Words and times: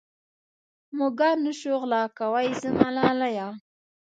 مږان 0.97 1.37
نه 1.45 1.51
شو 1.59 1.73
غلا 1.81 2.03
کوې 2.17 2.47
زما 2.61 2.87
لالیه. 2.97 3.47